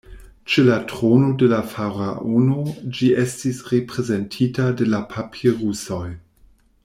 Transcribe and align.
Ĉe 0.51 0.61
la 0.69 0.77
trono 0.91 1.27
de 1.41 1.49
la 1.51 1.59
faraono 1.73 2.63
ĝi 3.01 3.11
estis 3.25 3.61
reprezentita 3.75 4.69
de 4.81 4.89
papirusoj. 5.13 6.05